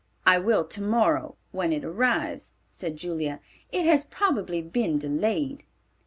"I 0.25 0.39
will 0.39 0.65
tomorrow 0.65 1.35
when 1.51 1.71
it 1.71 1.83
arrives," 1.83 2.55
said 2.71 2.97
Julia. 2.97 3.39
"It 3.71 3.85
has 3.85 4.03
probably 4.03 4.59
been 4.59 4.97
delayed." 4.97 5.63